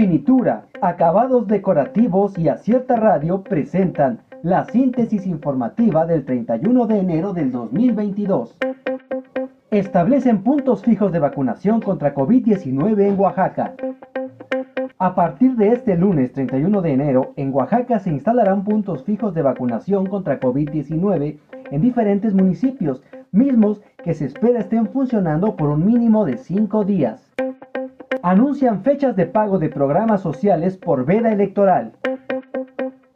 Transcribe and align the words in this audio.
Finitura, 0.00 0.64
acabados 0.80 1.46
decorativos 1.46 2.38
y 2.38 2.48
Acierta 2.48 2.96
Radio 2.96 3.42
presentan 3.42 4.20
la 4.42 4.64
síntesis 4.64 5.26
informativa 5.26 6.06
del 6.06 6.24
31 6.24 6.86
de 6.86 6.98
enero 7.00 7.34
del 7.34 7.52
2022. 7.52 8.56
Establecen 9.70 10.42
puntos 10.42 10.82
fijos 10.82 11.12
de 11.12 11.18
vacunación 11.18 11.82
contra 11.82 12.14
COVID-19 12.14 13.08
en 13.08 13.20
Oaxaca. 13.20 13.74
A 14.98 15.14
partir 15.14 15.56
de 15.56 15.68
este 15.68 15.94
lunes 15.98 16.32
31 16.32 16.80
de 16.80 16.92
enero, 16.92 17.34
en 17.36 17.52
Oaxaca 17.52 17.98
se 17.98 18.08
instalarán 18.08 18.64
puntos 18.64 19.04
fijos 19.04 19.34
de 19.34 19.42
vacunación 19.42 20.06
contra 20.06 20.40
COVID-19 20.40 21.36
en 21.70 21.82
diferentes 21.82 22.32
municipios, 22.32 23.02
mismos 23.32 23.82
que 24.02 24.14
se 24.14 24.24
espera 24.24 24.60
estén 24.60 24.86
funcionando 24.86 25.56
por 25.56 25.68
un 25.68 25.84
mínimo 25.84 26.24
de 26.24 26.38
5 26.38 26.86
días 26.86 27.29
anuncian 28.22 28.82
fechas 28.82 29.16
de 29.16 29.26
pago 29.26 29.58
de 29.58 29.68
programas 29.68 30.20
sociales 30.20 30.76
por 30.76 31.04
veda 31.04 31.32
electoral. 31.32 31.92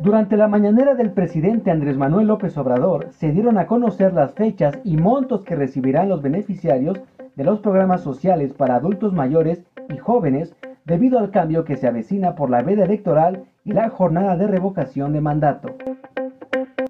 Durante 0.00 0.36
la 0.36 0.48
mañanera 0.48 0.94
del 0.94 1.10
presidente 1.10 1.70
Andrés 1.70 1.96
Manuel 1.96 2.28
López 2.28 2.56
Obrador 2.56 3.08
se 3.10 3.32
dieron 3.32 3.58
a 3.58 3.66
conocer 3.66 4.12
las 4.12 4.32
fechas 4.32 4.78
y 4.84 4.96
montos 4.96 5.44
que 5.44 5.56
recibirán 5.56 6.08
los 6.08 6.22
beneficiarios 6.22 7.00
de 7.34 7.44
los 7.44 7.60
programas 7.60 8.02
sociales 8.02 8.52
para 8.52 8.76
adultos 8.76 9.12
mayores 9.12 9.62
y 9.88 9.96
jóvenes 9.98 10.54
debido 10.84 11.18
al 11.18 11.30
cambio 11.30 11.64
que 11.64 11.76
se 11.76 11.86
avecina 11.86 12.34
por 12.34 12.50
la 12.50 12.62
veda 12.62 12.84
electoral 12.84 13.44
y 13.64 13.72
la 13.72 13.90
jornada 13.90 14.36
de 14.36 14.46
revocación 14.46 15.12
de 15.12 15.20
mandato. 15.20 15.74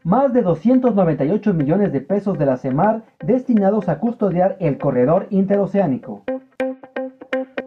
Más 0.05 0.33
de 0.33 0.43
298 0.43 1.53
millones 1.53 1.93
de 1.93 2.01
pesos 2.01 2.39
de 2.39 2.47
la 2.47 2.57
CEMAR 2.57 3.03
destinados 3.23 3.89
a 3.89 3.99
custodiar 3.99 4.57
el 4.61 4.79
corredor 4.79 5.27
interoceánico. 5.31 6.23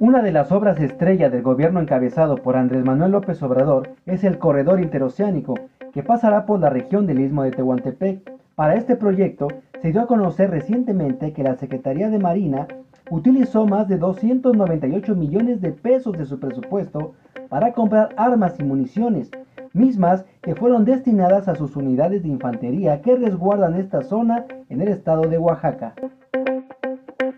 Una 0.02 0.24
de 0.24 0.32
las 0.32 0.52
obras 0.52 0.80
estrella 0.80 1.30
del 1.30 1.44
gobierno 1.44 1.80
encabezado 1.80 2.38
por 2.38 2.58
Andrés 2.58 2.84
Manuel 2.84 3.12
López 3.12 3.44
Obrador 3.44 3.92
es 4.08 4.24
el 4.24 4.40
corredor 4.40 4.82
interoceánico, 4.82 5.54
que 5.94 6.02
pasará 6.02 6.48
por 6.48 6.60
la 6.60 6.72
región 6.72 7.06
del 7.06 7.20
istmo 7.20 7.44
de 7.44 7.52
Tehuantepec. 7.52 8.32
Para 8.56 8.74
este 8.74 8.96
proyecto, 8.96 9.48
se 9.80 9.92
dio 9.92 10.02
a 10.02 10.08
conocer 10.08 10.50
recientemente 10.50 11.34
que 11.34 11.44
la 11.44 11.54
Secretaría 11.54 12.10
de 12.10 12.18
Marina 12.18 12.66
utilizó 13.12 13.68
más 13.68 13.88
de 13.88 14.00
298 14.00 15.16
millones 15.16 15.62
de 15.62 15.72
pesos 15.72 16.18
de 16.18 16.26
su 16.26 16.40
presupuesto 16.40 17.14
para 17.48 17.74
comprar 17.74 18.10
armas 18.18 18.60
y 18.60 18.64
municiones, 18.64 19.30
mismas 19.72 20.26
que 20.42 20.56
fueron 20.56 20.84
destinadas 20.84 21.48
a 21.48 21.54
sus 21.54 21.76
unidades 21.76 22.24
de 22.24 22.30
infantería 22.30 23.04
que 23.04 23.18
resguardan 23.18 23.76
esta 23.76 24.02
zona 24.02 24.46
en 24.68 24.82
el 24.82 24.88
estado 24.88 25.30
de 25.30 25.38
Oaxaca. 25.38 25.94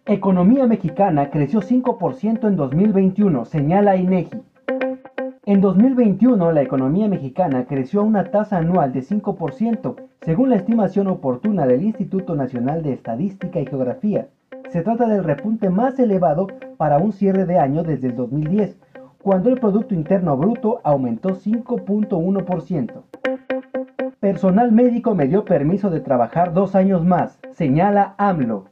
Economía 0.05 0.67
mexicana 0.67 1.29
creció 1.29 1.61
5% 1.61 2.45
en 2.49 2.57
2021, 2.57 3.45
señala 3.45 3.95
INEGI. 3.95 4.43
En 5.45 5.61
2021, 5.61 6.51
la 6.51 6.61
economía 6.61 7.07
mexicana 7.07 7.63
creció 7.63 8.01
a 8.01 8.03
una 8.03 8.25
tasa 8.25 8.57
anual 8.57 8.91
de 8.91 8.99
5%, 8.99 9.95
según 10.19 10.49
la 10.49 10.57
estimación 10.57 11.07
oportuna 11.07 11.65
del 11.65 11.83
Instituto 11.83 12.35
Nacional 12.35 12.83
de 12.83 12.91
Estadística 12.91 13.61
y 13.61 13.65
Geografía. 13.65 14.27
Se 14.71 14.81
trata 14.81 15.07
del 15.07 15.23
repunte 15.23 15.69
más 15.69 15.97
elevado 15.97 16.47
para 16.75 16.97
un 16.97 17.13
cierre 17.13 17.45
de 17.45 17.57
año 17.57 17.83
desde 17.83 18.07
el 18.07 18.17
2010, 18.17 18.77
cuando 19.21 19.49
el 19.49 19.57
Producto 19.57 19.95
Interno 19.95 20.35
Bruto 20.35 20.81
aumentó 20.83 21.29
5.1%. 21.29 23.03
Personal 24.19 24.73
médico 24.73 25.15
me 25.15 25.29
dio 25.29 25.45
permiso 25.45 25.89
de 25.89 26.01
trabajar 26.01 26.53
dos 26.53 26.75
años 26.75 27.05
más, 27.05 27.39
señala 27.53 28.15
AMLO. 28.17 28.65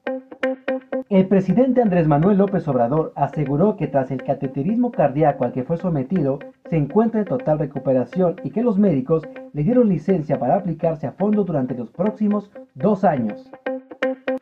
El 1.11 1.27
presidente 1.27 1.81
Andrés 1.81 2.07
Manuel 2.07 2.37
López 2.37 2.65
Obrador 2.69 3.11
aseguró 3.17 3.75
que 3.75 3.87
tras 3.87 4.11
el 4.11 4.23
cateterismo 4.23 4.93
cardíaco 4.93 5.43
al 5.43 5.51
que 5.51 5.65
fue 5.65 5.75
sometido, 5.75 6.39
se 6.69 6.77
encuentra 6.77 7.19
en 7.19 7.25
total 7.25 7.59
recuperación 7.59 8.37
y 8.45 8.51
que 8.51 8.63
los 8.63 8.77
médicos 8.77 9.27
le 9.51 9.63
dieron 9.63 9.89
licencia 9.89 10.39
para 10.39 10.55
aplicarse 10.55 11.07
a 11.07 11.11
fondo 11.11 11.43
durante 11.43 11.75
los 11.75 11.91
próximos 11.91 12.49
dos 12.75 13.03
años. 13.03 13.51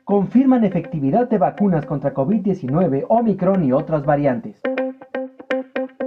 Confirman 0.03 0.63
efectividad 0.63 1.27
de 1.27 1.39
vacunas 1.39 1.87
contra 1.87 2.13
COVID-19, 2.13 3.03
Omicron 3.09 3.63
y 3.63 3.71
otras 3.71 4.05
variantes. 4.05 4.61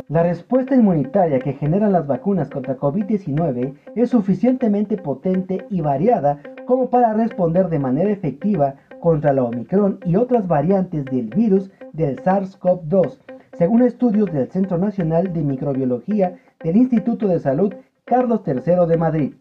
La 0.07 0.23
respuesta 0.23 0.77
inmunitaria 0.77 1.41
que 1.41 1.55
generan 1.55 1.91
las 1.91 2.07
vacunas 2.07 2.51
contra 2.51 2.77
COVID-19 2.77 3.75
es 3.97 4.11
suficientemente 4.11 4.97
potente 4.97 5.67
y 5.71 5.81
variada 5.81 6.39
como 6.67 6.89
para 6.89 7.15
responder 7.15 7.69
de 7.69 7.81
manera 7.81 8.11
efectiva 8.11 8.77
contra 9.03 9.33
la 9.33 9.43
Omicron 9.43 9.99
y 10.07 10.15
otras 10.15 10.47
variantes 10.47 11.05
del 11.07 11.27
virus 11.27 11.73
del 11.93 12.23
SARS-CoV-2, 12.23 13.19
según 13.59 13.83
estudios 13.83 14.33
del 14.33 14.49
Centro 14.49 14.79
Nacional 14.79 15.33
de 15.33 15.43
Microbiología 15.43 16.39
del 16.63 16.77
Instituto 16.77 17.27
de 17.27 17.41
Salud 17.41 17.75
Carlos 18.05 18.43
III 18.47 18.87
de 18.87 18.97
Madrid. 18.97 19.35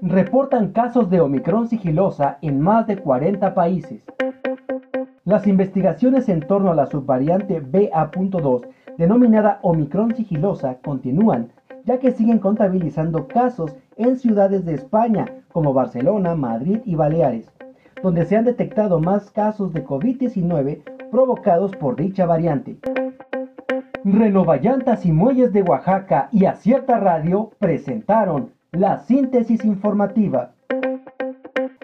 Reportan 0.00 0.70
casos 0.70 1.10
de 1.10 1.20
Omicron 1.20 1.66
sigilosa 1.68 2.38
en 2.40 2.60
más 2.60 2.86
de 2.86 2.98
40 2.98 3.54
países. 3.54 4.04
Las 5.24 5.48
investigaciones 5.48 6.28
en 6.28 6.40
torno 6.40 6.70
a 6.70 6.76
la 6.76 6.86
subvariante 6.86 7.58
BA.2, 7.58 8.68
denominada 8.96 9.58
Omicron 9.62 10.14
sigilosa, 10.14 10.78
continúan, 10.84 11.48
ya 11.84 11.98
que 11.98 12.12
siguen 12.12 12.38
contabilizando 12.38 13.26
casos 13.26 13.74
en 13.96 14.16
ciudades 14.16 14.64
de 14.64 14.74
España 14.74 15.26
como 15.48 15.74
Barcelona, 15.74 16.36
Madrid 16.36 16.78
y 16.84 16.94
Baleares 16.94 17.57
donde 18.02 18.24
se 18.24 18.36
han 18.36 18.44
detectado 18.44 19.00
más 19.00 19.30
casos 19.30 19.72
de 19.72 19.84
COVID-19 19.84 21.10
provocados 21.10 21.72
por 21.76 21.96
dicha 21.96 22.26
variante. 22.26 22.78
Renovallantas 24.04 25.04
y 25.04 25.12
Muelles 25.12 25.52
de 25.52 25.62
Oaxaca 25.62 26.28
y 26.32 26.46
Acierta 26.46 26.98
Radio 26.98 27.50
presentaron 27.58 28.52
la 28.72 28.98
síntesis 28.98 29.64
informativa. 29.64 30.52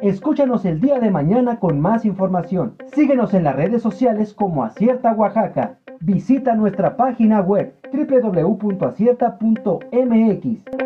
Escúchanos 0.01 0.65
el 0.65 0.81
día 0.81 1.01
de 1.01 1.11
mañana 1.11 1.59
con 1.59 1.81
más 1.81 2.05
información. 2.05 2.77
Síguenos 2.93 3.35
en 3.35 3.45
las 3.45 3.57
redes 3.57 3.83
sociales 3.83 4.35
como 4.35 4.63
Acierta 4.63 5.13
Oaxaca. 5.13 5.79
Visita 6.01 6.55
nuestra 6.55 6.97
página 6.97 7.41
web 7.41 7.75
www.acierta.mx. 7.93 10.84